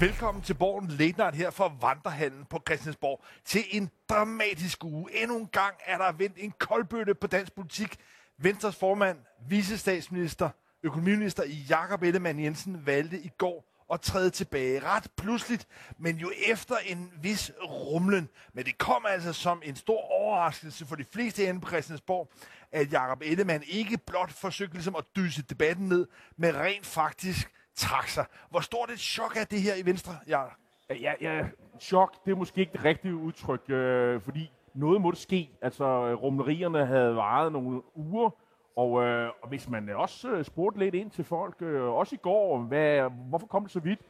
[0.00, 5.22] Velkommen til Borgen Late Night her fra Vandrehallen på Christiansborg til en dramatisk uge.
[5.22, 7.96] Endnu en gang er der vendt en koldbøtte på dansk politik.
[8.38, 9.18] Venstres formand,
[9.48, 10.50] vicestatsminister,
[10.82, 15.66] økonomiminister Jakob Ellemann Jensen valgte i går at træde tilbage ret pludseligt,
[15.98, 18.28] men jo efter en vis rumlen.
[18.52, 22.32] Men det kom altså som en stor overraskelse for de fleste herinde på Christiansborg,
[22.72, 26.06] at Jakob Ellemann ikke blot forsøgte ligesom at dyse debatten ned,
[26.36, 28.24] men rent faktisk trak sig.
[28.50, 30.42] Hvor stort et chok er det her i Venstre, ja?
[30.90, 31.44] Ja, ja,
[31.80, 35.50] chok, det er måske ikke det rigtige udtryk, øh, fordi noget måtte ske.
[35.62, 38.30] Altså, rumlerierne havde varet nogle uger,
[38.76, 42.18] og, øh, og hvis man også øh, spurgte lidt ind til folk, øh, også i
[42.22, 44.00] går, hvad, hvorfor kom det så vidt,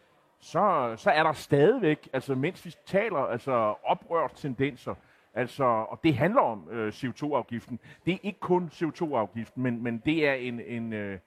[0.41, 4.95] så, så er der stadigvæk, altså mens vi taler, altså oprørt tendenser.
[5.35, 7.79] Altså, og det handler om øh, CO2-afgiften.
[8.07, 11.19] Det er ikke kun CO2-afgiften, men, men det er en, en, øh,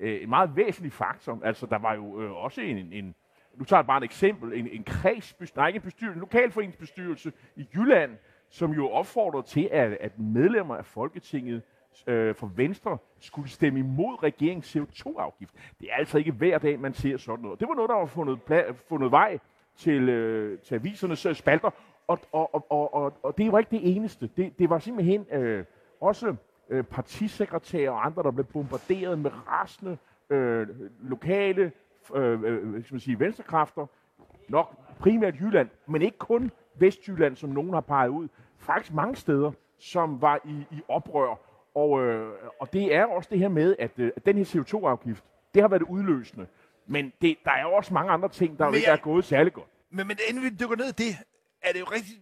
[0.00, 1.38] Øh, en meget væsentlig faktor.
[1.44, 3.14] Altså, der var jo øh, også en, en,
[3.54, 7.32] nu tager jeg bare et eksempel, en, en kredsbestyrelse, nej ikke en bestyrelse, en lokalforeningsbestyrelse
[7.56, 8.16] i Jylland,
[8.48, 11.62] som jo opfordrede til, at, at medlemmer af Folketinget
[12.06, 15.54] øh, for Venstre skulle stemme imod regeringens CO2-afgift.
[15.80, 17.60] Det er altså ikke hver dag, man ser sådan noget.
[17.60, 18.38] Det var noget, der var fundet,
[18.88, 19.38] fundet vej
[19.76, 21.70] til, øh, til avisernes øh, spalter,
[22.06, 24.30] og, og, og, og, og, og det var ikke det eneste.
[24.36, 25.64] Det, det var simpelthen øh,
[26.00, 26.36] også
[26.70, 29.98] øh, partisekretærer og andre, der blev bombarderet med rasende
[30.30, 30.68] øh,
[31.00, 31.72] lokale
[32.14, 33.86] øh, øh, skal man sige, venstrekræfter,
[34.48, 38.28] nok primært Jylland, men ikke kun Vestjylland, som nogen har peget ud.
[38.58, 41.36] Faktisk mange steder, som var i, i oprør.
[41.74, 45.62] Og, øh, og det er også det her med, at, øh, den her CO2-afgift, det
[45.62, 46.46] har været udløsende.
[46.86, 49.52] Men det, der er jo også mange andre ting, der men ikke er gået særlig
[49.52, 49.68] godt.
[49.90, 51.16] Men, men inden vi dykker ned i det,
[51.62, 52.14] er det jo rigtig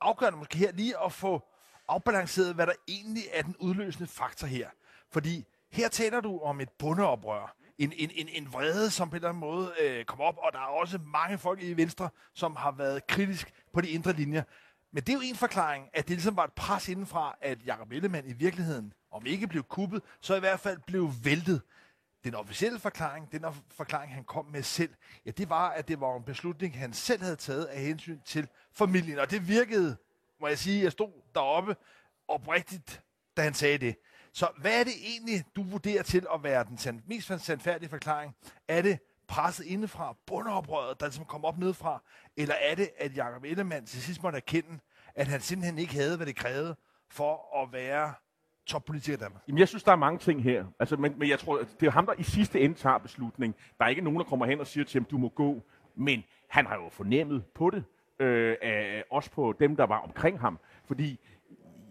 [0.00, 1.42] afgørende måske her lige at få
[1.88, 4.68] afbalanceret, hvad der egentlig er den udløsende faktor her.
[5.10, 7.56] Fordi her taler du om et bundeoprør.
[7.78, 10.52] En, en, en, en vrede, som på en eller anden måde øh, kom op, og
[10.52, 14.42] der er også mange folk i Venstre, som har været kritisk på de indre linjer.
[14.92, 17.92] Men det er jo en forklaring, at det ligesom var et pres indenfra, at Jacob
[17.92, 21.62] Ellemann i virkeligheden, om ikke blev kuppet, så i hvert fald blev væltet.
[22.24, 24.90] Den officielle forklaring, den forklaring, han kom med selv,
[25.26, 28.48] ja, det var, at det var en beslutning, han selv havde taget af hensyn til
[28.72, 29.18] familien.
[29.18, 29.96] Og det virkede,
[30.42, 31.76] må jeg sige, jeg stod deroppe
[32.28, 33.02] oprigtigt,
[33.36, 33.96] da han sagde det.
[34.32, 38.36] Så hvad er det egentlig, du vurderer til at være den sand, mest sandfærdige forklaring?
[38.68, 38.98] Er det
[39.28, 42.02] presset indefra, bundeoprøret, der ligesom kom op nedefra?
[42.36, 44.78] Eller er det, at Jacob Ellemann til sidst måtte erkende,
[45.14, 46.76] at han simpelthen ikke havde, hvad det krævede
[47.08, 48.14] for at være
[48.66, 49.42] toppolitiker i Danmark?
[49.48, 50.64] Jamen, jeg synes, der er mange ting her.
[50.80, 53.54] Altså, men, men jeg tror, det er ham, der i sidste ende tager beslutning.
[53.78, 55.62] Der er ikke nogen, der kommer hen og siger til ham, du må gå.
[55.94, 57.84] Men han har jo fornemmet på det,
[58.22, 60.58] øh, af, også på dem, der var omkring ham.
[60.84, 61.20] Fordi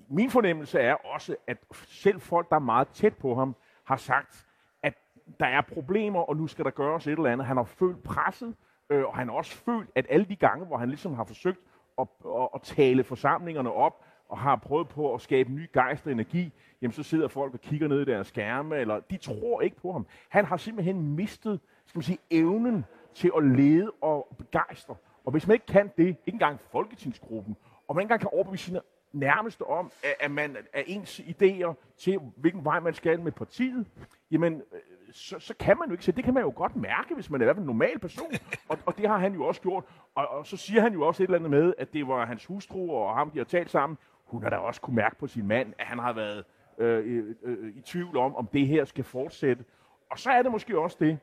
[0.09, 4.45] min fornemmelse er også, at selv folk, der er meget tæt på ham, har sagt,
[4.83, 4.93] at
[5.39, 7.47] der er problemer, og nu skal der gøres et eller andet.
[7.47, 8.55] Han har følt presset,
[8.89, 11.59] øh, og han har også følt, at alle de gange, hvor han ligesom har forsøgt
[11.99, 16.11] at, at, at tale forsamlingerne op, og har prøvet på at skabe ny gejst og
[16.11, 19.75] energi, jamen så sidder folk og kigger ned i deres skærme, eller de tror ikke
[19.75, 20.07] på ham.
[20.29, 24.95] Han har simpelthen mistet, skal man sige, evnen til at lede og begejstre.
[25.25, 27.55] Og hvis man ikke kan det, ikke engang folketingsgruppen,
[27.87, 28.81] og man ikke engang kan overbevise sine
[29.13, 33.87] nærmeste om, at man er ens idéer til, hvilken vej man skal med partiet,
[34.31, 34.79] jamen, øh,
[35.11, 36.05] så, så kan man jo ikke.
[36.05, 36.11] se.
[36.11, 38.31] det kan man jo godt mærke, hvis man er i hvert fald en normal person.
[38.69, 39.83] Og, og det har han jo også gjort.
[40.15, 42.45] Og, og så siger han jo også et eller andet med, at det var hans
[42.45, 43.97] hustru og ham, de har talt sammen.
[44.25, 46.43] Hun har da også kunne mærke på sin mand, at han har været
[46.77, 49.65] øh, øh, øh, i tvivl om, om det her skal fortsætte.
[50.11, 51.19] Og så er det måske også det,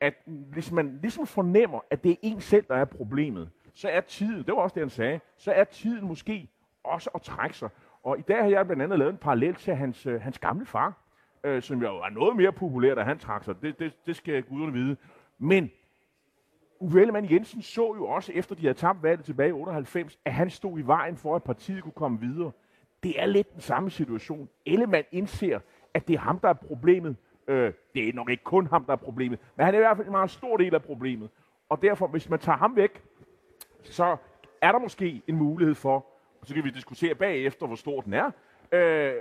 [0.00, 4.00] at hvis man ligesom fornemmer, at det er en selv, der er problemet, så er
[4.00, 6.48] tiden, det var også det, han sagde, så er tiden måske
[6.84, 7.68] også at trække sig.
[8.02, 10.66] Og i dag har jeg blandt andet lavet en parallel til hans, øh, hans gamle
[10.66, 11.04] far,
[11.44, 13.62] øh, som jo var noget mere populær, da han trak sig.
[13.62, 14.96] Det, det, det skal guderne vide.
[15.38, 15.70] Men
[16.80, 20.34] Uffe Ellemann Jensen så jo også, efter de havde tabt valget tilbage i 98, at
[20.34, 22.50] han stod i vejen for, at partiet kunne komme videre.
[23.02, 24.48] Det er lidt den samme situation.
[24.66, 25.60] Ellemann indser,
[25.94, 27.16] at det er ham, der er problemet.
[27.48, 29.96] Øh, det er nok ikke kun ham, der er problemet, men han er i hvert
[29.96, 31.30] fald en meget stor del af problemet.
[31.68, 33.02] Og derfor, hvis man tager ham væk,
[33.82, 34.16] så
[34.62, 36.06] er der måske en mulighed for,
[36.40, 38.30] og så kan vi diskutere bagefter, hvor stor den er,
[38.72, 39.12] øh,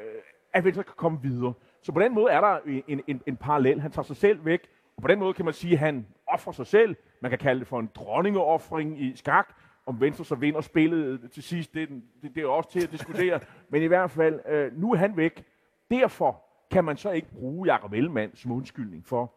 [0.54, 1.54] at Venstre kan komme videre.
[1.82, 3.82] Så på den måde er der en, en, en parallel.
[3.82, 6.54] Han tager sig selv væk, og på den måde kan man sige, at han offrer
[6.54, 6.96] sig selv.
[7.22, 9.56] Man kan kalde det for en dronningeoffring i skak.
[9.86, 11.90] Om Venstre så vinder spillet til sidst, det,
[12.22, 13.40] det, det er også til at diskutere.
[13.70, 15.44] Men i hvert fald, øh, nu er han væk.
[15.92, 19.34] Derfor kan man så ikke bruge Jacob Ellemann som undskyldning for,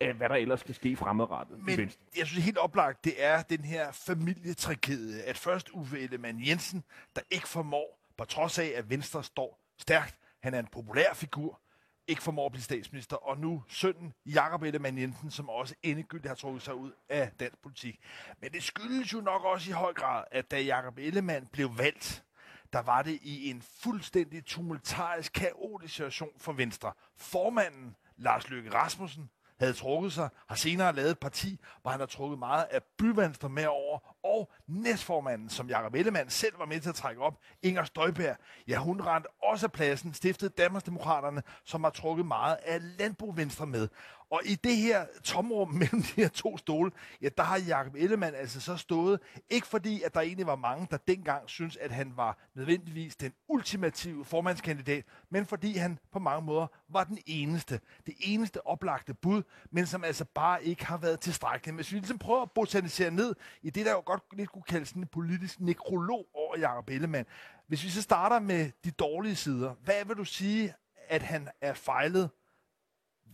[0.00, 3.64] øh, hvad der ellers skal ske fremadrettet Men jeg synes helt oplagt, det er den
[3.64, 6.84] her familietragedie, at først Uffe Ellemann Jensen,
[7.16, 11.60] der ikke formår, på trods af, at Venstre står stærkt, han er en populær figur,
[12.08, 16.34] ikke formår at blive statsminister, og nu sønnen Jakob Ellemann Jensen, som også endegyldigt har
[16.34, 18.00] trukket sig ud af dansk politik.
[18.40, 22.24] Men det skyldes jo nok også i høj grad, at da Jakob Ellemann blev valgt,
[22.74, 26.92] der var det i en fuldstændig tumultarisk, kaotisk situation for Venstre.
[27.16, 32.06] Formanden, Lars Løkke Rasmussen, havde trukket sig, har senere lavet et parti, hvor han har
[32.06, 36.88] trukket meget af byvenstre med over, og næstformanden, som Jakob Ellemann selv var med til
[36.88, 38.36] at trække op, Inger Støjberg,
[38.68, 43.88] ja, hun rent også pladsen, stiftede Danmarksdemokraterne, som har trukket meget af landbrugvenstre med.
[44.30, 46.90] Og i det her tomrum mellem de her to stole,
[47.22, 50.86] ja, der har Jakob Ellemann altså så stået, ikke fordi, at der egentlig var mange,
[50.90, 56.46] der dengang synes, at han var nødvendigvis den ultimative formandskandidat, men fordi han på mange
[56.46, 61.20] måder var den eneste, det eneste oplagte bud, men som altså bare ikke har været
[61.20, 61.76] tilstrækkeligt.
[61.76, 64.92] Hvis vi ligesom prøver at botanisere ned i det, der jo godt lidt kunne kaldes
[64.92, 67.26] en politisk nekrolog over Jakob Ellemann.
[67.66, 70.74] Hvis vi så starter med de dårlige sider, hvad vil du sige,
[71.08, 72.30] at han er fejlet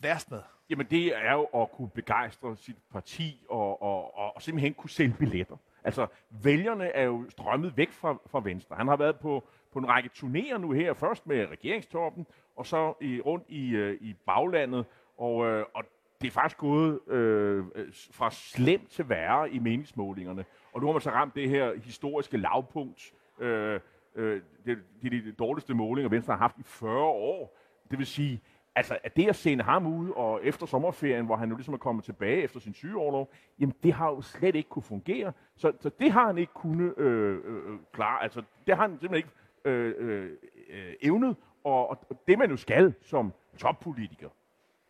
[0.02, 0.42] værst med?
[0.70, 4.90] Jamen det er jo at kunne begejstre sit parti og, og, og, og simpelthen kunne
[4.90, 5.56] sælge billetter.
[5.84, 8.76] Altså vælgerne er jo strømmet væk fra, fra Venstre.
[8.76, 12.26] Han har været på, på en række turnéer nu her, først med regeringstoppen,
[12.56, 14.84] og så i, rundt i, øh, i baglandet,
[15.18, 15.84] og, øh, og
[16.20, 17.64] det er faktisk gået øh,
[18.12, 20.44] fra slemt til værre i meningsmålingerne.
[20.72, 23.12] Og nu har man så ramt det her historiske lavpunkt.
[23.38, 23.80] Øh,
[24.14, 27.56] øh, det, det er de dårligste målinger, Venstre har haft i 40 år.
[27.90, 28.40] Det vil sige,
[28.74, 31.78] altså, at det at sende ham ud, og efter sommerferien, hvor han nu ligesom er
[31.78, 35.32] kommet tilbage efter sin sygeårlov, jamen det har jo slet ikke kunne fungere.
[35.56, 38.22] Så, så det har han ikke kunnet øh, øh, øh, klare.
[38.22, 39.30] Altså, det har han simpelthen ikke
[39.64, 40.30] øh, øh,
[40.70, 41.36] øh, evnet.
[41.64, 44.28] Og, og det man jo skal som toppolitiker,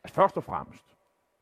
[0.04, 0.96] altså først og fremmest,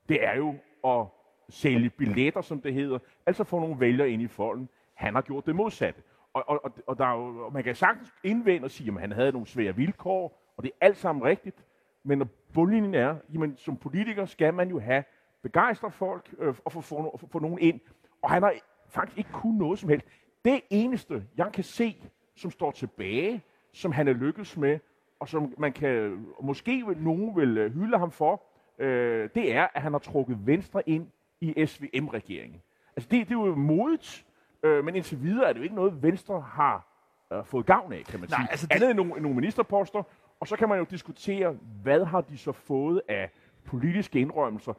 [0.09, 1.07] det er jo at
[1.49, 4.69] sælge billetter, som det hedder, altså få nogle vælgere ind i folden.
[4.95, 6.03] Han har gjort det modsatte.
[6.33, 9.01] Og, og, og, og der er jo, og man kan sagtens indvende og sige, at
[9.01, 11.65] han havde nogle svære vilkår, og det er alt sammen rigtigt.
[12.09, 15.05] Men når bundlinjen er, jamen som politiker skal man jo have
[15.43, 17.81] begejstret folk øh, og få, få, få nogen ind.
[18.23, 18.55] Og han har
[18.89, 20.07] faktisk ikke kun noget som helst.
[20.45, 21.97] Det eneste, jeg kan se,
[22.37, 24.79] som står tilbage, som han er lykkedes med,
[25.21, 28.43] og som man kan, måske nogen vil øh, hylde ham for,
[28.79, 31.07] øh, det er, at han har trukket Venstre ind
[31.41, 32.63] i SVM-regeringen.
[32.97, 34.27] Altså det, det er jo modigt,
[34.63, 36.87] øh, men indtil videre er det jo ikke noget, Venstre har
[37.33, 38.51] øh, fået gavn af, kan man Nej, sige.
[38.51, 38.75] Altså det...
[38.75, 40.03] Andet end nogle, nogle ministerposter,
[40.41, 43.31] og så kan man jo diskutere, hvad har de så fået af
[43.65, 44.73] politiske indrømmelser.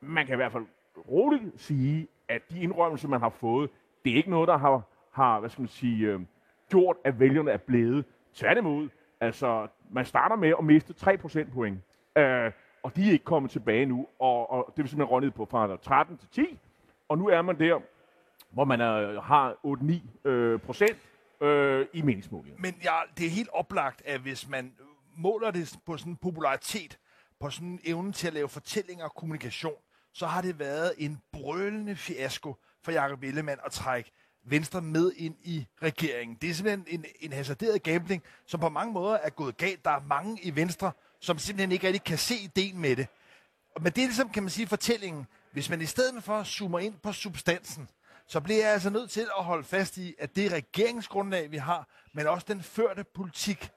[0.00, 0.64] Man kan i hvert fald
[1.10, 3.70] roligt sige, at de indrømmelser, man har fået,
[4.04, 4.82] det er ikke noget, der har,
[5.12, 6.20] har hvad skal man sige, øh,
[6.70, 8.04] gjort, at vælgerne er blevet.
[8.34, 8.88] Tværtimod,
[9.20, 11.78] altså, man starter med at miste 3 procentpoint.
[12.16, 12.52] Øh,
[12.82, 15.76] og de er ikke kommet tilbage nu, og, og det vil simpelthen rundet på fra
[15.76, 16.58] 13 til 10,
[17.08, 17.80] og nu er man der,
[18.50, 19.54] hvor man er, har
[20.24, 20.96] 8-9 øh, procent
[21.40, 22.60] øh, i meningsmålinger.
[22.60, 24.72] Men ja, det er helt oplagt, at hvis man
[25.18, 26.98] måler det på sådan popularitet,
[27.40, 29.78] på sådan en evne til at lave fortællinger og kommunikation,
[30.12, 34.12] så har det været en brølende fiasko for Jacob Ellemann at trække
[34.48, 36.36] Venstre med ind i regeringen.
[36.40, 39.84] Det er simpelthen en, en hasarderet gambling, som på mange måder er gået galt.
[39.84, 43.06] Der er mange i Venstre, som simpelthen ikke rigtig kan se ideen med det.
[43.80, 45.26] Men det er ligesom, kan man sige, fortællingen.
[45.52, 47.88] Hvis man i stedet for zoomer ind på substansen,
[48.26, 51.88] så bliver jeg altså nødt til at holde fast i, at det regeringsgrundlag, vi har,
[52.14, 53.70] men også den førte politik,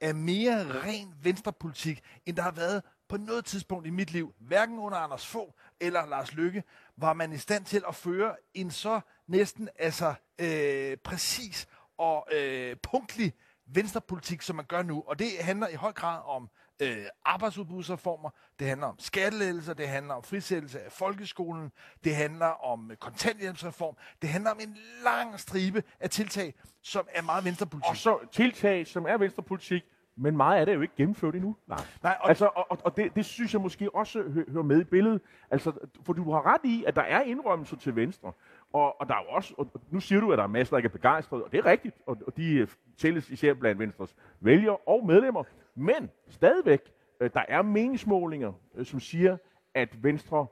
[0.00, 4.78] er mere ren venstrepolitik, end der har været på noget tidspunkt i mit liv, hverken
[4.78, 6.62] under Anders Fogh eller Lars Lykke,
[6.96, 11.66] var man i stand til at føre en så næsten altså øh, præcis
[11.98, 13.32] og øh, punktlig
[13.66, 15.04] venstrepolitik, som man gør nu.
[15.06, 16.50] Og det handler i høj grad om
[16.82, 21.72] øh, arbejdsudbudsreformer, det handler om skattelettelser, det handler om frisættelse af folkeskolen,
[22.04, 27.44] det handler om kontanthjælpsreform, det handler om en lang stribe af tiltag, som er meget
[27.44, 27.90] venstrepolitik.
[27.90, 29.82] Og så tiltag, som er venstrepolitik,
[30.16, 31.56] men meget af det er jo ikke gennemført endnu.
[31.66, 31.78] Nej.
[32.02, 34.84] Nej og altså, og, og det, det synes jeg måske også hø- hører med i
[34.84, 35.20] billedet.
[35.50, 38.32] Altså, for du har ret i, at der er indrømmelser til venstre.
[38.72, 40.78] Og, og der er jo også, og nu siger du, at der er masser, der
[40.78, 44.76] ikke er begejstrede, og det er rigtigt, og, og de tælles især blandt Venstres vælgere
[44.76, 45.42] og medlemmer.
[45.74, 46.80] Men stadigvæk,
[47.20, 49.36] øh, der er meningsmålinger, øh, som siger,
[49.74, 50.46] at Venstre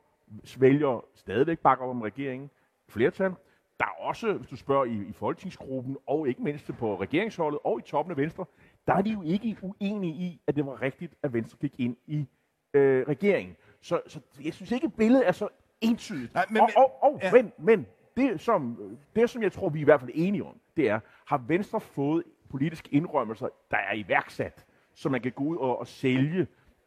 [0.58, 2.50] vælgere stadigvæk bakker om regeringen
[2.88, 3.34] flertal.
[3.80, 7.78] Der er også, hvis du spørger i, i folketingsgruppen, og ikke mindst på regeringsholdet og
[7.78, 8.44] i toppen af Venstre,
[8.86, 11.96] der er de jo ikke uenige i, at det var rigtigt, at Venstre gik ind
[12.06, 12.28] i
[12.74, 13.56] øh, regeringen.
[13.80, 15.48] Så, så jeg synes ikke, at billedet er så
[15.80, 16.34] entydigt.
[16.34, 17.32] Nej, men, og og, og ja.
[17.32, 17.86] men, men
[18.16, 18.78] det, som,
[19.16, 21.80] det, som jeg tror, vi er i hvert fald enige om, det er, har Venstre
[21.80, 26.46] fået politiske indrømmelser, der er iværksat, så man kan gå ud og, og sælge?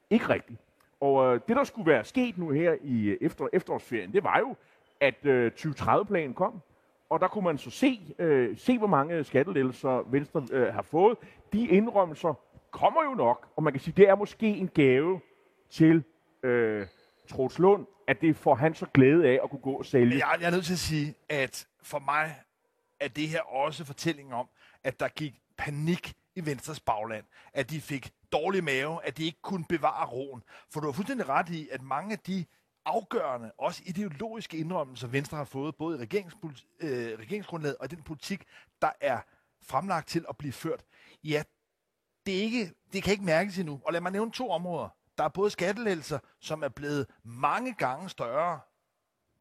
[0.09, 0.59] Ikke rigtigt.
[0.99, 4.55] Og øh, det, der skulle være sket nu her i efter, efterårsferien, det var jo,
[4.99, 6.61] at øh, 2030-planen kom,
[7.09, 11.17] og der kunne man så se, øh, se hvor mange skattelettelser Venstre øh, har fået.
[11.53, 12.33] De indrømmelser
[12.71, 15.19] kommer jo nok, og man kan sige, det er måske en gave
[15.69, 16.03] til
[16.43, 16.87] øh,
[17.29, 20.27] Troels Lund, at det får han så glæde af at kunne gå og sælge.
[20.27, 22.35] Jeg, jeg er nødt til at sige, at for mig
[22.99, 24.47] er det her også fortællingen om,
[24.83, 27.25] at der gik panik i Venstres bagland.
[27.53, 30.43] At de fik dårlig mave, at de ikke kunne bevare roen.
[30.73, 32.45] For du har fuldstændig ret i, at mange af de
[32.87, 36.01] afgørende, også ideologiske indrømmelser, Venstre har fået, både i
[36.79, 38.43] øh, regeringsgrundlaget og i den politik,
[38.81, 39.19] der er
[39.61, 40.85] fremlagt til at blive ført,
[41.23, 41.43] ja,
[42.25, 43.81] det, er ikke, det kan ikke mærkes endnu.
[43.85, 44.89] Og lad mig nævne to områder.
[45.17, 48.59] Der er både skattelettelser, som er blevet mange gange større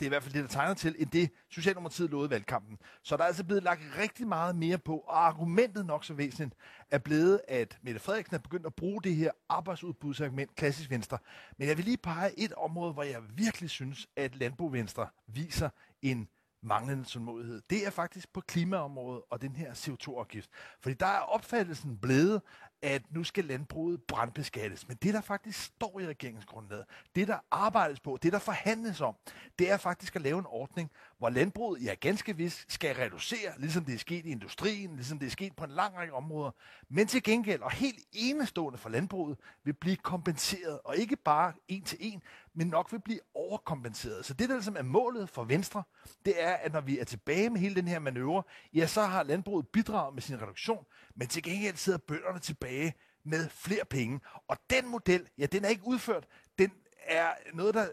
[0.01, 2.79] det er i hvert fald det, der tegner til, end det Socialdemokratiet lovede valgkampen.
[3.03, 6.55] Så der er altså blevet lagt rigtig meget mere på, og argumentet nok så væsentligt
[6.91, 11.19] er blevet, at Mette Frederiksen er begyndt at bruge det her arbejdsudbudsargument, klassisk venstre.
[11.59, 15.69] Men jeg vil lige pege et område, hvor jeg virkelig synes, at Landbrug Venstre viser
[16.03, 16.29] en
[16.63, 17.63] manglende tålmodighed.
[17.71, 20.51] Det er faktisk på klimaområdet og den her CO2-afgift.
[20.81, 22.43] Fordi der er opfattelsen blevet,
[22.87, 24.89] at nu skal landbruget brandbeskattes.
[24.89, 26.85] Men det, der faktisk står i regeringsgrundlaget,
[27.17, 29.15] det, der arbejdes på, det, der forhandles om,
[29.59, 33.85] det er faktisk at lave en ordning, hvor landbruget, ja ganske vist, skal reducere, ligesom
[33.85, 36.51] det er sket i industrien, ligesom det er sket på en lang række områder.
[36.89, 41.83] Men til gengæld, og helt enestående for landbruget, vil blive kompenseret, og ikke bare en
[41.83, 42.23] til en,
[42.55, 44.25] men nok vil blive overkompenseret.
[44.25, 45.83] Så det, der ligesom er målet for Venstre,
[46.25, 48.43] det er, at når vi er tilbage med hele den her manøvre,
[48.75, 52.76] ja, så har landbruget bidraget med sin reduktion, men til gengæld sidder bønderne tilbage
[53.25, 54.21] med flere penge.
[54.49, 56.27] Og den model, ja, den er ikke udført.
[56.59, 56.73] Den
[57.07, 57.87] er noget, der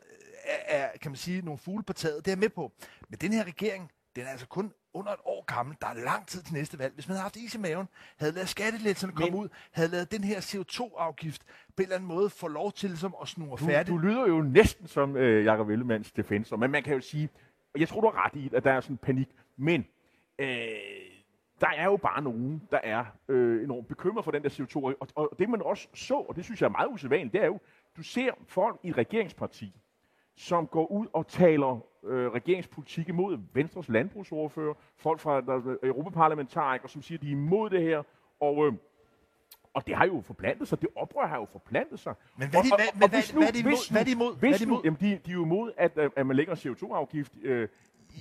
[0.66, 2.26] er, kan man sige, nogle fugle på taget.
[2.26, 2.72] Det er med på.
[3.10, 5.78] Men den her regering, den er altså kun under et år gammel.
[5.82, 6.94] Der er lang tid til næste valg.
[6.94, 7.88] Hvis man havde haft is i maven,
[8.18, 12.30] havde lavet skattelettelserne komme ud, havde lavet den her CO2-afgift på en eller anden måde
[12.30, 13.94] få lov til ligesom, at snurre du, færdigt.
[13.94, 17.30] Du lyder jo næsten som øh, Jakob Ellemanns defensor, men man kan jo sige,
[17.74, 19.86] og jeg tror, du har ret i, at der er sådan panik, men
[20.40, 20.68] øh,
[21.64, 24.76] der er jo bare nogen, der er øh, enormt bekymret for den der CO2.
[24.84, 27.46] Og, og det man også så, og det synes jeg er meget usædvanligt, det er
[27.46, 27.60] jo,
[27.98, 29.74] du ser folk i et regeringsparti,
[30.36, 37.02] som går ud og taler øh, regeringspolitik imod Venstres landbrugsordfører, folk fra der, Europaparlamentarikere, som
[37.02, 38.04] siger, at de er imod det her,
[38.40, 38.74] og, øh,
[39.74, 42.14] og det har jo forplantet sig, det oprør har jo forplantet sig.
[42.38, 43.92] Men hvad, og, hvad, hvad, hvad, er de imod?
[43.92, 44.36] Hvad er de imod?
[44.36, 47.68] Hvis nu, jamen de, de er jo imod, at, øh, at man lægger CO2-afgift øh,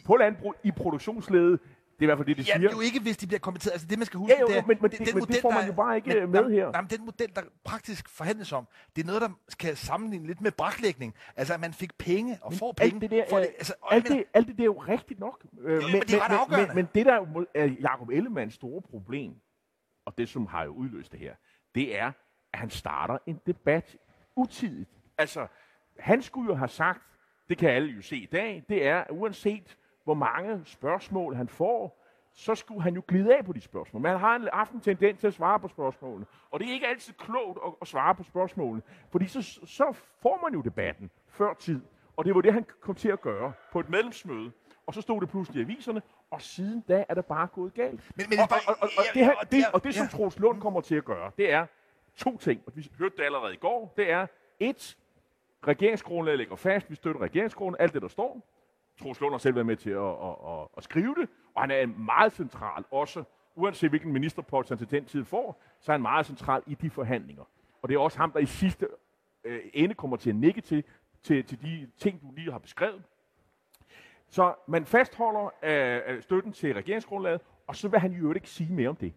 [0.04, 1.60] på landbrug i produktionsledet,
[2.02, 2.70] det er i hvert fald det, de ja, siger.
[2.72, 3.72] jo ikke, hvis de bliver kommenteret.
[3.72, 5.20] Altså det, man skal huske, ja, jo, det er, men, men, det, den den men
[5.20, 6.72] model, det får man jo bare ikke men, med her.
[6.72, 9.28] Nej, men den model, der praktisk forhandles om, det er noget, der
[9.58, 11.14] kan sammenligne lidt med braklægning.
[11.36, 12.94] Altså, at man fik penge og men får penge.
[12.94, 15.44] Alt det der, for det, altså, alt, det, alt det, det er jo rigtigt nok.
[15.52, 18.82] Jo, jo, men, men, det er men, men, men det, der er Jacob Ellemanns store
[18.82, 19.34] problem,
[20.04, 21.34] og det, som har jo udløst det her,
[21.74, 22.12] det er,
[22.52, 23.96] at han starter en debat
[24.36, 24.90] utidigt.
[25.18, 25.46] Altså,
[25.98, 27.02] han skulle jo have sagt,
[27.48, 32.02] det kan alle jo se i dag, det er, uanset hvor mange spørgsmål han får,
[32.34, 34.02] så skulle han jo glide af på de spørgsmål.
[34.02, 36.26] Men han har en aften tendens til at svare på spørgsmålene.
[36.50, 39.92] Og det er ikke altid klogt at, at svare på spørgsmålene, fordi så, så
[40.22, 41.80] får man jo debatten før tid.
[42.16, 44.52] Og det var det, han kom til at gøre på et medlemsmøde.
[44.86, 48.10] Og så stod det pludselig i aviserne, og siden da er det bare gået galt.
[48.16, 50.80] Men, men og, og, og, og, det, her, det, og det, som Troels Lund kommer
[50.80, 51.66] til at gøre, det er
[52.16, 52.62] to ting.
[52.66, 53.92] Og vi hørte det allerede i går.
[53.96, 54.26] Det er
[54.60, 54.96] et,
[55.66, 56.90] regeringsgrundlaget ligger fast.
[56.90, 58.51] Vi støtter regeringsgrundlaget, alt det, der står.
[59.02, 61.70] Troels Lund har selv været med til at, at, at, at skrive det, og han
[61.70, 66.02] er meget central også, uanset hvilken ministerpost han til den tid får, så er han
[66.02, 67.44] meget central i de forhandlinger.
[67.82, 68.88] Og det er også ham, der i sidste
[69.44, 70.84] øh, ende kommer til at nikke til,
[71.22, 73.02] til, til de ting, du lige har beskrevet.
[74.28, 78.72] Så man fastholder øh, øh støtten til regeringsgrundlaget, og så vil han jo ikke sige
[78.72, 79.14] mere om det.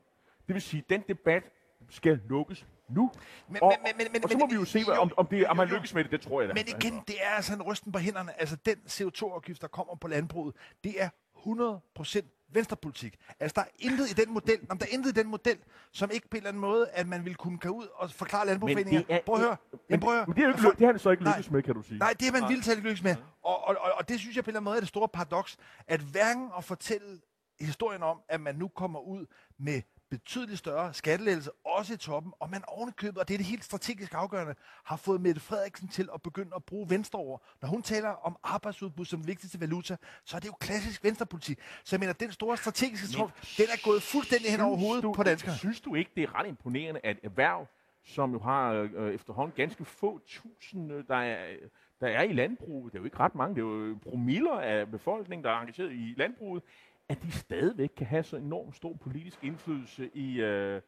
[0.47, 1.51] Det vil sige, at den debat
[1.89, 3.11] skal lukkes nu.
[3.49, 5.27] Men, og, men, men, men, og så må men, vi jo se, jo, om, om,
[5.27, 6.11] det, om man lykkes med det.
[6.11, 6.53] Det tror jeg da.
[6.53, 8.39] Men igen, det er altså en rysten på hænderne.
[8.39, 13.17] Altså, den CO2-afgift, der kommer på landbruget, det er 100% venstrepolitik.
[13.39, 15.57] Altså, der er intet i den model, om der er intet i den model,
[15.91, 18.45] som ikke på en eller anden måde, at man vil kunne komme ud og forklare
[18.45, 19.19] landbrugforeninger.
[19.25, 19.57] Prøv at høre.
[19.89, 20.25] Men, prøv at høre.
[20.27, 21.97] Men det, er jo ikke, det har han så ikke lykkes med, kan du sige.
[21.97, 23.15] Nej, det har man vildt ikke lykkes med.
[23.43, 25.07] Og, og, og, og, det synes jeg på en eller anden måde er det store
[25.07, 27.19] paradoks, at hverken at fortælle
[27.59, 29.25] historien om, at man nu kommer ud
[29.57, 29.81] med
[30.17, 34.13] betydeligt større skattelettelse, også i toppen, og man ovenikøbet, og det er det helt strategisk
[34.13, 37.38] afgørende, har fået Mette Frederiksen til at begynde at bruge venstre over.
[37.62, 41.60] Når hun taler om arbejdsudbud som vigtigste valuta, så er det jo klassisk venstrepolitik.
[41.84, 45.13] Så jeg mener, den store strategiske trum, den er gået fuldstændig hen over hovedet du,
[45.13, 45.57] på danskerne.
[45.57, 47.67] Synes du ikke, det er ret imponerende, at erhverv,
[48.03, 51.55] som jo har øh, efterhånden ganske få tusind, øh, der er,
[52.00, 54.91] der er i landbruget, det er jo ikke ret mange, det er jo promiller af
[54.91, 56.63] befolkningen, der er engageret i landbruget,
[57.09, 60.81] at de stadigvæk kan have så enormt stor politisk indflydelse i, øh,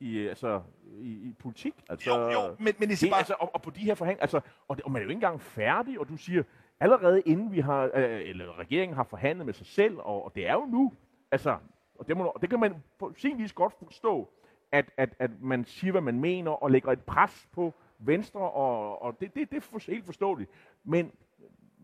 [0.00, 0.62] i, altså,
[1.00, 1.74] i, i politik.
[1.88, 3.18] Altså, jo, jo, men, men det, bare...
[3.18, 5.16] altså, og, og, på de her forhandlinger, altså, og, det, og man er jo ikke
[5.16, 6.42] engang færdig, og du siger,
[6.80, 10.46] allerede inden vi har, øh, eller regeringen har forhandlet med sig selv, og, og det
[10.46, 10.92] er jo nu,
[11.30, 11.56] altså,
[11.94, 14.30] og det, må, det kan man på sin vis godt forstå,
[14.72, 19.02] at, at, at man siger, hvad man mener, og lægger et pres på Venstre, og,
[19.02, 20.50] og det, det, det er helt forståeligt.
[20.84, 21.12] Men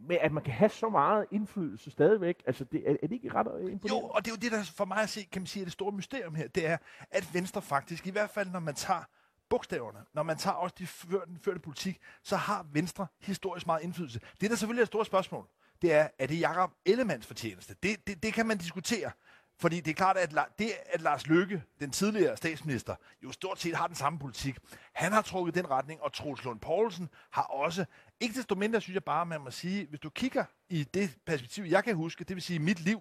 [0.08, 3.34] med at man kan have så meget indflydelse stadigvæk, altså det, er, er det ikke
[3.34, 3.88] ret imponerende?
[3.88, 5.64] Jo, og det er jo det, der for mig at se, kan man sige, er
[5.64, 6.76] det store mysterium her, det er,
[7.10, 9.02] at Venstre faktisk, i hvert fald når man tager
[9.48, 13.82] bogstaverne, når man tager også de førte, den førte politik, så har Venstre historisk meget
[13.82, 14.20] indflydelse.
[14.40, 15.46] Det, der selvfølgelig er et stort spørgsmål,
[15.82, 17.74] det er, er det Jakob Ellemands fortjeneste?
[17.82, 19.10] Det, det, det kan man diskutere.
[19.58, 23.76] Fordi det er klart, at det, at Lars Løkke, den tidligere statsminister, jo stort set
[23.76, 24.58] har den samme politik,
[24.92, 27.84] han har trukket den retning, og Troels Lund Poulsen har også.
[28.20, 31.64] Ikke desto mindre synes jeg bare, man må sige, hvis du kigger i det perspektiv,
[31.64, 33.00] jeg kan huske, det vil sige mit liv,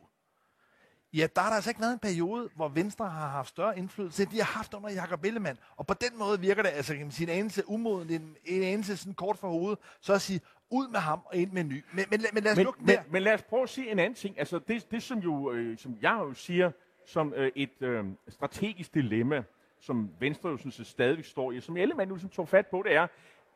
[1.13, 4.23] ja, der har der altså ikke været en periode, hvor Venstre har haft større indflydelse,
[4.23, 5.57] end de har haft under Jakob Ellemann.
[5.75, 8.63] Og på den måde virker det altså, kan man sige, en anelse umoden, en, en
[8.63, 11.69] anelse sådan kort for hovedet, så at sige, ud med ham og ind med en
[11.69, 11.83] ny.
[11.93, 13.99] Men, men, men lad os men, lukke men, men lad os prøve at sige en
[13.99, 14.39] anden ting.
[14.39, 16.71] Altså det, det som, jo, øh, som jeg jo siger,
[17.05, 19.43] som øh, et øh, strategisk dilemma,
[19.79, 22.95] som Venstre jo set stadigvæk står i, som Ellemann nu ligesom tog fat på, det
[22.95, 23.07] er,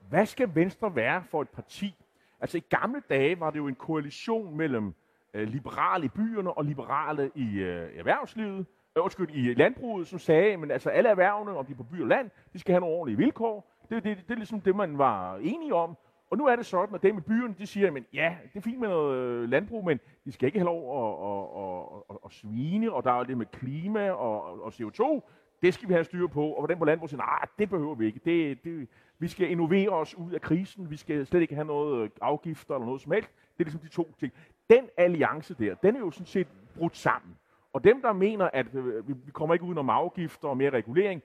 [0.10, 1.96] hvad skal Venstre være for et parti?
[2.42, 4.94] Altså i gamle dage var det jo en koalition mellem
[5.34, 8.66] øh, liberale i byerne og liberale i øh, erhvervslivet,
[8.98, 12.02] øh, undskyld, i landbruget, som sagde, men altså alle erhvervene, om de er på by
[12.02, 13.72] og land, de skal have nogle ordentlige vilkår.
[13.90, 15.98] Det, det, det, det er ligesom det, man var enige om.
[16.32, 18.62] Og nu er det sådan, at dem i byerne, de siger, men ja, det er
[18.62, 22.18] fint med noget øh, landbrug, men de skal ikke have lov at, at, at, at,
[22.26, 25.22] at svine, og der er det med klima og, og CO2.
[25.62, 26.46] Det skal vi have styr på.
[26.46, 28.20] Og hvordan på landbruget siger, nej, det behøver vi ikke.
[28.26, 28.88] Det, det,
[29.20, 30.90] vi skal innovere os ud af krisen.
[30.90, 33.30] Vi skal slet ikke have noget øh, afgifter eller noget som helst.
[33.30, 34.34] Det er ligesom de to ting.
[34.70, 36.48] Den alliance der, den er jo sådan set
[36.78, 37.38] brudt sammen.
[37.74, 41.22] Og dem, der mener, at øh, vi, kommer ikke ud om afgifter og mere regulering,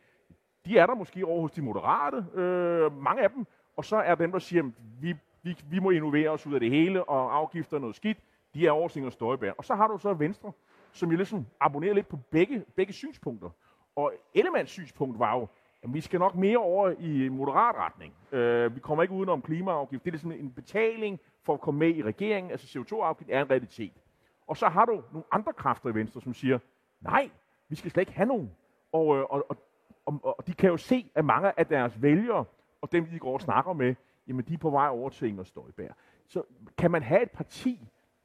[0.66, 4.14] de er der måske over hos de moderate, øh, mange af dem, og så er
[4.14, 7.36] dem, der siger, at vi, vi, vi må innovere os ud af det hele, og
[7.36, 8.18] afgifter noget skidt,
[8.54, 9.52] de er over Inger Støjbær.
[9.52, 10.52] Og så har du så Venstre,
[10.92, 13.50] som jo ligesom abonnerer lidt på begge, begge synspunkter.
[13.96, 15.48] Og Ellemands synspunkt var jo,
[15.82, 18.14] at vi skal nok mere over i moderat retning.
[18.32, 20.04] Øh, vi kommer ikke udenom klimaafgift.
[20.04, 22.50] Det er ligesom en betaling for at komme med i regeringen.
[22.50, 23.92] Altså CO2-afgift er en realitet.
[24.46, 26.58] Og så har du nogle andre kræfter i Venstre, som siger,
[27.00, 27.30] nej,
[27.68, 28.50] vi skal slet ikke have nogen.
[28.92, 29.56] Og, øh, og, og,
[30.06, 32.44] og, og de kan jo se, at mange af deres vælgere,
[32.82, 33.94] og dem, de går og snakker med,
[34.28, 35.94] jamen de er på vej over til Inger Støjberg.
[36.26, 36.42] Så
[36.78, 37.80] kan man have et parti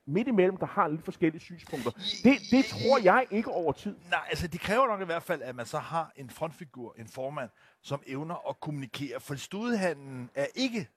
[0.09, 1.91] midt imellem, der har lidt forskellige synspunkter?
[2.23, 3.95] Det, det tror jeg ikke over tid.
[4.09, 7.07] Nej, altså det kræver nok i hvert fald, at man så har en frontfigur, en
[7.07, 7.49] formand,
[7.81, 9.19] som evner at kommunikere.
[9.19, 10.87] For studehandlen er ikke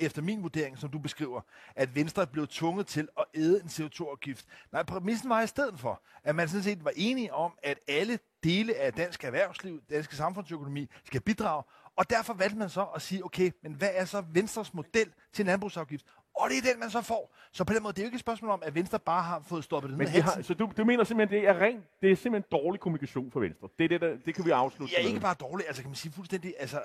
[0.00, 1.40] efter min vurdering, som du beskriver,
[1.76, 4.46] at Venstre er blevet tvunget til at æde en CO2-afgift.
[4.72, 8.18] Nej, præmissen var i stedet for, at man sådan set var enige om, at alle
[8.44, 11.62] dele af dansk erhvervsliv, dansk samfundsøkonomi, skal bidrage,
[11.96, 15.42] og derfor valgte man så at sige, okay, men hvad er så Venstres model til
[15.42, 16.06] en landbrugsafgift?
[16.36, 17.36] Og det er den, man så får.
[17.52, 19.40] Så på den måde, det er jo ikke et spørgsmål om, at Venstre bare har
[19.40, 22.12] fået stoppet den Men det har, så du, du mener simpelthen, det er rent, det
[22.12, 23.68] er simpelthen dårlig kommunikation for Venstre.
[23.78, 24.94] Det, er det, der, det kan vi afslutte.
[24.96, 25.08] Ja, med.
[25.08, 26.80] ikke bare dårlig, altså kan man sige fuldstændig, altså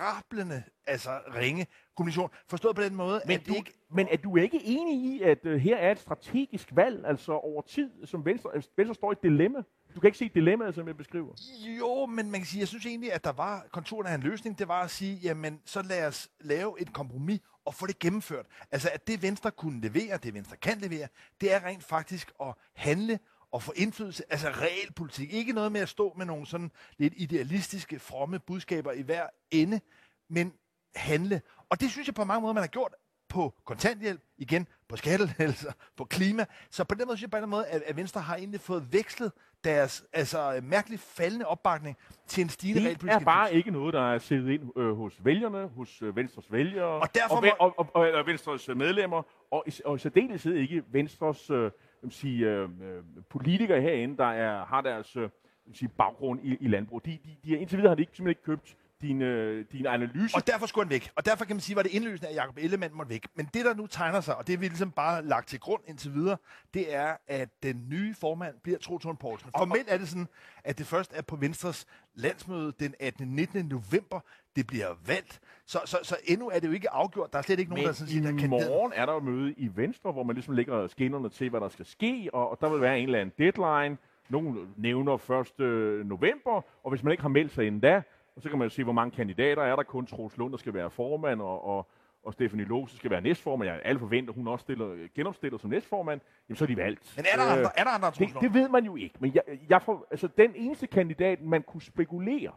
[0.00, 2.30] rablende, altså ringe kommunikation.
[2.48, 3.72] Forstået på den måde, Men, at du, ikke...
[3.90, 7.62] men er du ikke enig i, at uh, her er et strategisk valg, altså over
[7.62, 9.62] tid, som Venstre, altså, Venstre står i et dilemma?
[9.94, 11.34] Du kan ikke se dilemmaet, som jeg beskriver.
[11.78, 14.58] Jo, men man kan sige, jeg synes egentlig, at der var konturen af en løsning.
[14.58, 18.46] Det var at sige, jamen, så lad os lave et kompromis og få det gennemført.
[18.70, 21.08] Altså, at det Venstre kunne levere, det Venstre kan levere,
[21.40, 23.18] det er rent faktisk at handle
[23.50, 25.32] og få indflydelse, altså reel politik.
[25.32, 29.80] Ikke noget med at stå med nogle sådan lidt idealistiske, fromme budskaber i hver ende,
[30.28, 30.52] men
[30.96, 31.42] handle.
[31.68, 32.94] Og det synes jeg på mange måder, man har gjort
[33.28, 36.46] på kontanthjælp, igen på skattelettelser, på klima.
[36.70, 38.92] Så på den måde synes jeg på en måde, at, at Venstre har egentlig fået
[38.92, 39.32] vekslet
[39.64, 41.96] deres altså, mærkeligt faldende opbakning
[42.26, 45.68] til en stigende Det er bare ikke noget, der er siddet ind øh, hos vælgerne,
[45.68, 49.22] hos øh, Venstres vælgere, Og derfor og, må- og, og, og, og Venstres øh, medlemmer,
[49.50, 51.70] og, og i særdeleshed ikke Venstres øh,
[52.10, 55.28] sige, øh, øh, politikere herinde, der er, har deres øh,
[55.72, 57.04] sige, baggrund i, i landbrug.
[57.04, 60.36] De, de, de, indtil videre har de ikke, simpelthen ikke købt din, øh, din analyse.
[60.36, 61.10] Og derfor skulle han væk.
[61.16, 63.26] Og derfor kan man sige, var det indløsende, at Jacob Ellemann måtte væk.
[63.34, 66.14] Men det, der nu tegner sig, og det vi ligesom bare lagt til grund indtil
[66.14, 66.36] videre,
[66.74, 69.50] det er, at den nye formand bliver Lund Poulsen.
[69.58, 70.28] Formelt er det sådan,
[70.64, 73.28] at det først er på Venstres landsmøde den 18.
[73.28, 73.64] 19.
[73.64, 74.20] november,
[74.56, 75.40] det bliver valgt.
[75.66, 77.32] Så, så, så endnu er det jo ikke afgjort.
[77.32, 79.12] Der er slet ikke nogen, der Men sådan siger, der i kan morgen er der
[79.12, 82.50] jo møde i Venstre, hvor man ligesom lægger skinnerne til, hvad der skal ske, og,
[82.50, 83.98] og der vil være en eller anden deadline.
[84.28, 86.06] Nogle nævner 1.
[86.06, 88.02] november, og hvis man ikke har meldt sig inden da,
[88.42, 89.82] så kan man jo se, hvor mange kandidater er der.
[89.82, 91.90] Kun Troels Lund, der skal være formand, og, og,
[92.22, 93.70] og Stephanie Lose skal være næstformand.
[93.70, 96.20] Jeg alle forventer, hun også stiller, genopstiller som næstformand.
[96.48, 97.12] Jamen, så er de valgt.
[97.16, 98.44] Men er der andre, er der andre det, Troels Lund?
[98.44, 99.14] det ved man jo ikke.
[99.20, 102.52] Men jeg, jeg får, altså, den eneste kandidat, man kunne spekulere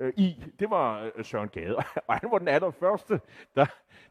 [0.00, 1.76] øh, i, det var øh, Søren Gade.
[2.06, 3.20] Og han var den allerførste,
[3.56, 3.66] der,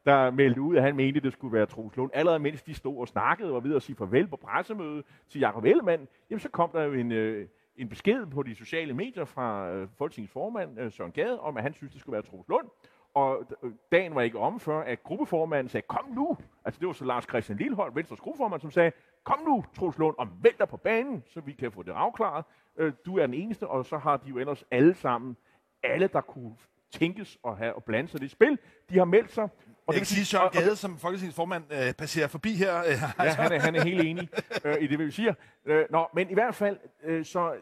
[0.05, 2.11] der meldte ud, at han mente, at det skulle være Troels Lund.
[2.13, 5.39] Allerede mens de stod og snakkede og var ved at sige farvel på pressemødet til
[5.39, 7.47] Jakob Ellemann, jamen så kom der jo en, øh,
[7.79, 11.63] en besked på de sociale medier fra øh, Folketingets formand, øh, Søren Gade, om at
[11.63, 12.67] han synes, det skulle være Troels Lund.
[13.13, 16.37] Og øh, dagen var ikke om før, at gruppeformanden sagde, kom nu.
[16.65, 18.91] Altså det var så Lars Christian Lillehold, Venstres gruppeformand, som sagde,
[19.23, 22.45] kom nu, Troels Lund, og vælg dig på banen, så vi kan få det afklaret.
[22.77, 25.37] Øh, du er den eneste, og så har de jo ellers alle sammen,
[25.83, 26.55] alle der kunne
[26.91, 28.57] tænkes at have og blande sig i det spil,
[28.89, 29.49] de har meldt sig.
[29.89, 32.79] Og det vil sige, Søren Gade, som Folketingets formand øh, passerer forbi her.
[32.79, 32.85] Øh,
[33.19, 34.29] ja, han er, han er helt enig
[34.65, 35.33] øh, i det, vi siger.
[35.65, 37.53] Øh, nå, men i hvert fald, øh, så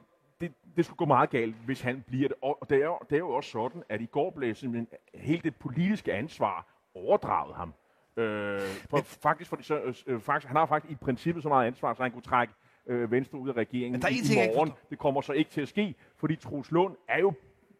[0.41, 2.37] det, det skulle gå meget galt, hvis han bliver det.
[2.41, 5.43] Og det er, jo, det er jo også sådan, at i går blev simpelthen helt
[5.43, 7.73] det politiske ansvar overdraget ham.
[8.17, 11.93] Øh, for, faktisk, fordi, så, øh, faktisk, han har faktisk i princippet så meget ansvar,
[11.93, 12.53] så han kunne trække
[12.87, 14.71] øh, Venstre ud af regeringen Men der er i, ting, i morgen.
[14.89, 17.33] Det kommer så ikke til at ske, fordi Troels Lund er jo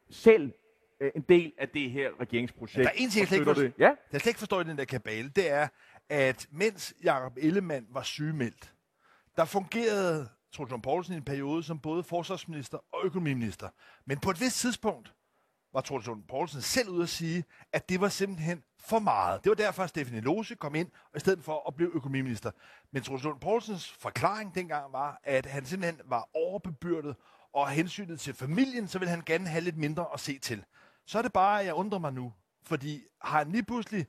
[0.10, 0.52] selv
[1.00, 2.78] øh, en del af det her regeringsprojekt.
[2.78, 3.92] Men der er en ting, jeg slet ikke, forstår, ja?
[4.12, 5.68] jeg slet ikke forstår i den der kabale, det er,
[6.10, 8.74] at mens Jakob Ellemann var sygemeldt,
[9.38, 13.70] der fungerede Troels Lund Poulsen i en periode som både forsvarsminister og økonomiminister.
[14.06, 15.14] Men på et vist tidspunkt
[15.74, 19.44] var Troels Lund Poulsen selv ude at sige, at det var simpelthen for meget.
[19.44, 22.52] Det var derfor, at Stefanie Lose kom ind, og i stedet for at blive økonomiminister.
[22.92, 27.16] Men Troels Lund Poulsens forklaring dengang var, at han simpelthen var overbebyrdet,
[27.54, 30.66] og hensynet til familien, så ville han gerne have lidt mindre at se til.
[31.06, 32.34] Så er det bare, at jeg undrer mig nu,
[32.64, 34.08] fordi har han lige pludselig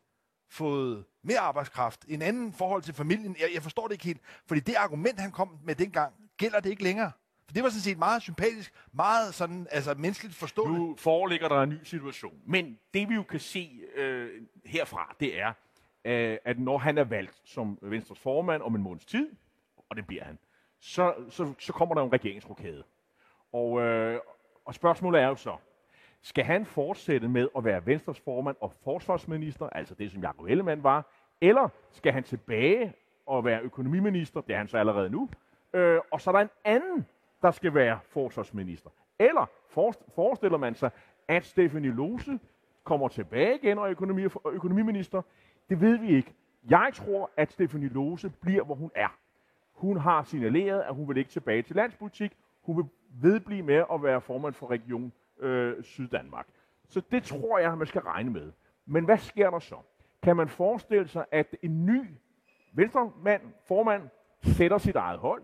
[0.50, 3.36] fået mere arbejdskraft, en anden forhold til familien.
[3.40, 6.70] Jeg, jeg forstår det ikke helt, fordi det argument, han kom med dengang, gælder det
[6.70, 7.12] ikke længere.
[7.46, 10.78] For det var sådan set meget sympatisk, meget sådan, altså menneskeligt forståeligt.
[10.78, 12.40] Nu foreligger der en ny situation.
[12.46, 15.52] Men det vi jo kan se øh, herfra, det er,
[16.04, 19.30] øh, at når han er valgt som Venstres formand om en måneds tid,
[19.90, 20.38] og det bliver han,
[20.80, 22.84] så, så, så kommer der en regeringsrokade.
[23.52, 24.20] Og, øh,
[24.64, 25.56] og spørgsmålet er jo så,
[26.22, 30.82] skal han fortsætte med at være Venstres formand og forsvarsminister, altså det som Jacob Ellemann
[30.82, 32.92] var, eller skal han tilbage
[33.26, 35.28] og være økonomiminister, det er han så allerede nu,
[35.72, 37.06] øh, og så er der en anden,
[37.42, 38.90] der skal være forsvarsminister.
[39.18, 39.46] Eller
[40.14, 40.90] forestiller man sig,
[41.28, 42.38] at Stefanie Lose
[42.84, 45.22] kommer tilbage igen og er økonomi, økonomiminister?
[45.70, 46.34] Det ved vi ikke.
[46.70, 49.18] Jeg tror, at Stefanie Lose bliver, hvor hun er.
[49.72, 52.36] Hun har signaleret, at hun vil ikke tilbage til landspolitik.
[52.62, 56.46] Hun vil vedblive med at være formand for Region øh, Syddanmark.
[56.88, 58.52] Så det tror jeg, man skal regne med.
[58.86, 59.76] Men hvad sker der så?
[60.22, 62.04] Kan man forestille sig, at en ny
[62.72, 64.02] venstremand, formand,
[64.42, 65.42] sætter sit eget hold,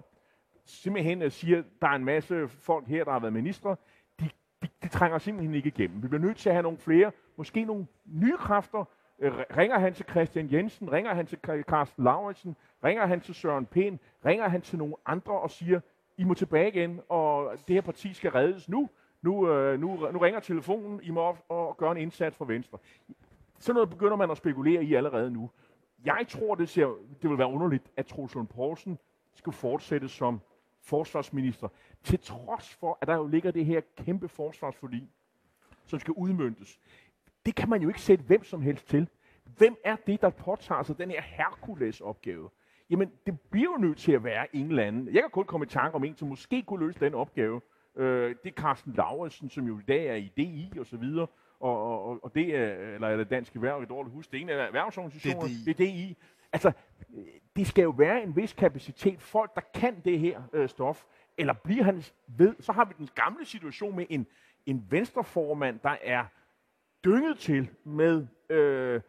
[0.64, 3.76] simpelthen siger, at der er en masse folk her, der har været ministre,
[4.20, 4.30] de,
[4.62, 6.02] de, de trænger simpelthen ikke igennem.
[6.02, 8.84] Vi bliver nødt til at have nogle flere, måske nogle nye kræfter.
[9.18, 13.66] Øh, ringer han til Christian Jensen, ringer han til Carsten Lauritsen, ringer han til Søren
[13.66, 15.80] Pind, ringer han til nogle andre og siger,
[16.18, 18.88] I må tilbage igen, og det her parti skal reddes nu.
[19.22, 22.78] Nu, øh, nu, nu ringer telefonen, I må op og gøre en indsats for Venstre.
[23.58, 25.50] Sådan noget begynder man at spekulere i allerede nu.
[26.04, 26.86] Jeg tror, det, ser,
[27.22, 28.98] det vil være underligt, at Troels Lund Poulsen
[29.34, 30.40] skulle fortsætte som
[30.84, 31.68] forsvarsminister,
[32.02, 35.08] til trods for, at der jo ligger det her kæmpe forsvarsforlig,
[35.86, 36.78] som skal udmyndtes.
[37.46, 39.08] Det kan man jo ikke sætte hvem som helst til.
[39.44, 42.50] Hvem er det, der påtager sig den her Hercules-opgave?
[42.90, 45.06] Jamen, det bliver jo nødt til at være en eller anden.
[45.06, 47.60] Jeg kan kun komme i tanke om en, som måske kunne løse den opgave.
[47.96, 51.26] Øh, det er Carsten Lauritsen, som jo i dag er i DI og så videre.
[51.60, 54.42] Og, og, og det er, eller er det Dansk Erhverv, et dårligt hus, det er
[54.42, 55.84] en af erhvervsorganisationer, det er DI.
[55.84, 56.16] Det er DI.
[56.54, 56.72] Altså,
[57.56, 59.22] det skal jo være en vis kapacitet.
[59.22, 61.04] Folk, der kan det her øh, stof,
[61.38, 64.26] eller bliver han ved, så har vi den gamle situation med en,
[64.66, 66.24] en venstreformand, der er
[67.04, 69.00] dynget til med øh,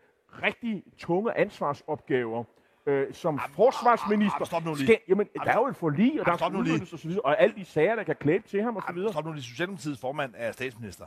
[0.44, 2.44] rigtig tunge ansvarsopgaver,
[2.86, 4.36] øh, som jamen, forsvarsminister.
[4.36, 4.86] Jamen, stop nu lige.
[4.86, 7.22] Skal, jamen, jamen, der er jo en forlig, og der er udnyttes og så videre,
[7.22, 9.12] og alle de sager, der kan klæbe til ham og så videre.
[9.12, 9.44] Stop nu lige.
[9.44, 11.06] Socialdemokratiets formand er statsminister.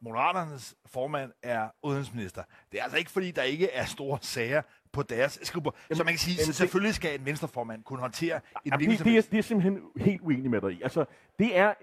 [0.00, 2.42] Moderaternes formand er udenrigsminister.
[2.72, 4.62] Det er altså ikke, fordi der ikke er store sager
[4.96, 5.74] på deres skrivebord.
[5.92, 9.16] Så man kan sige, jamen, selvfølgelig skal en venstreformand kunne håndtere en jamen, det, det,
[9.16, 10.82] er, det er simpelthen helt uenig med dig i.
[10.82, 11.04] Altså,
[11.38, 11.74] det er,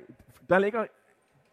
[0.49, 0.85] der ligger,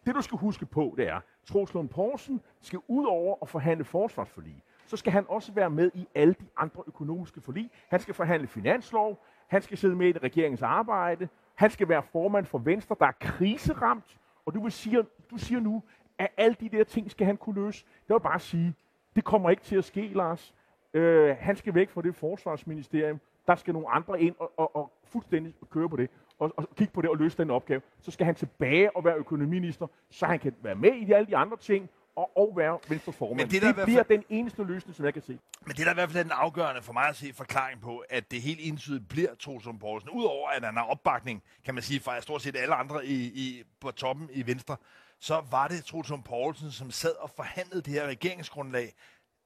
[0.05, 3.85] det du skal huske på, det er, Troels Lund Poulsen skal ud over at forhandle
[3.85, 7.69] forsvarsforlig, så skal han også være med i alle de andre økonomiske forlig.
[7.89, 12.45] Han skal forhandle finanslov, han skal sidde med i regeringens arbejde, han skal være formand
[12.45, 15.83] for Venstre, der er kriseramt, og du, vil sige, du siger nu,
[16.17, 17.85] at alle de der ting skal han kunne løse.
[18.07, 18.73] Det vil bare sige,
[19.15, 20.53] det kommer ikke til at ske, Lars.
[20.93, 23.19] Øh, han skal væk fra det forsvarsministerium.
[23.47, 26.93] Der skal nogle andre ind og, og, og fuldstændig køre på det og, og kigge
[26.93, 27.81] på det og løse den opgave.
[27.99, 31.27] Så skal han tilbage og være økonomiminister, så han kan være med i de, alle
[31.27, 33.37] de andre ting og, og være venstreformand.
[33.37, 34.17] Men det, der det bliver fald...
[34.17, 35.39] den eneste løsning, som jeg kan se.
[35.65, 38.03] Men det der er i hvert fald den afgørende for mig at se forklaring på,
[38.09, 40.09] at det helt entydigt bliver Troelsund Poulsen.
[40.09, 43.63] Udover at han har opbakning, kan man sige, fra stort set alle andre i, i,
[43.81, 44.75] på toppen i Venstre,
[45.19, 48.93] så var det Troelsund Poulsen, som sad og forhandlede det her regeringsgrundlag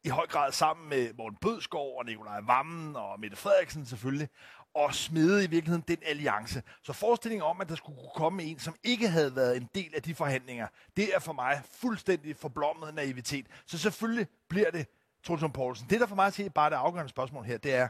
[0.06, 4.30] i høj grad sammen med Morten Bødskov og Nikolaj Vammen og Mette Frederiksen selvfølgelig,
[4.74, 6.64] og smede i virkeligheden den alliance.
[6.84, 9.96] Så forestillingen om, at der skulle kunne komme en, som ikke havde været en del
[9.96, 13.48] af de forhandlinger, det er for mig fuldstændig forblommet naivitet.
[13.66, 14.88] Så selvfølgelig bliver det
[15.24, 15.90] Trulsund Poulsen.
[15.90, 17.88] Det, der for mig at se bare det afgørende spørgsmål her, det er,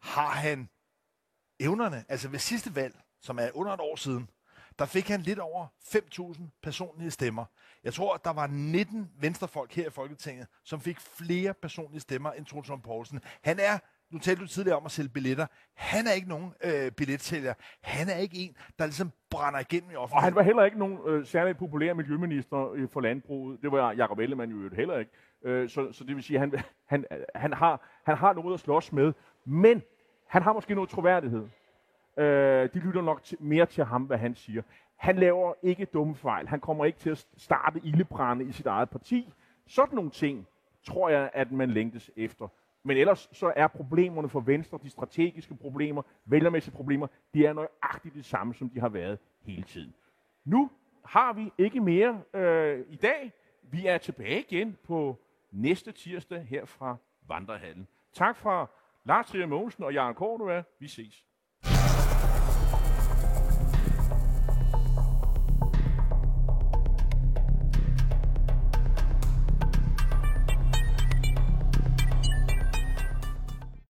[0.00, 0.68] har han
[1.60, 2.04] evnerne?
[2.08, 4.30] Altså ved sidste valg, som er under et år siden,
[4.78, 7.44] der fik han lidt over 5.000 personlige stemmer.
[7.84, 12.32] Jeg tror, at der var 19 venstrefolk her i Folketinget, som fik flere personlige stemmer
[12.32, 13.20] end Trulsund Poulsen.
[13.42, 13.78] Han er
[14.12, 15.46] nu talte du tidligere om at sælge billetter.
[15.74, 17.54] Han er ikke nogen øh, billetsælger.
[17.80, 20.16] Han er ikke en, der ligesom brænder igennem i offentligheden.
[20.16, 23.62] Og han var heller ikke nogen øh, særligt populær miljøminister øh, for landbruget.
[23.62, 25.10] Det var Jacob Ellemann jo heller ikke.
[25.44, 26.52] Øh, så, så det vil sige, at han,
[26.86, 27.04] han,
[27.34, 29.12] han, har, han har noget at slås med.
[29.44, 29.82] Men
[30.26, 31.48] han har måske noget troværdighed.
[32.16, 34.62] Øh, de lytter nok til, mere til ham, hvad han siger.
[34.96, 36.48] Han laver ikke dumme fejl.
[36.48, 39.32] Han kommer ikke til at starte ildebrænde i sit eget parti.
[39.66, 40.46] Sådan nogle ting
[40.82, 42.48] tror jeg, at man længtes efter.
[42.82, 48.14] Men ellers så er problemerne for Venstre, de strategiske problemer, vælgermæssige problemer, de er nøjagtigt
[48.14, 49.94] det samme, som de har været hele tiden.
[50.44, 50.70] Nu
[51.04, 53.32] har vi ikke mere øh, i dag.
[53.62, 55.18] Vi er tilbage igen på
[55.50, 56.96] næste tirsdag her fra
[57.28, 57.88] Vandrehallen.
[58.12, 58.66] Tak fra
[59.04, 60.62] Lars Trier Mogensen og Jan Cordova.
[60.78, 61.24] Vi ses.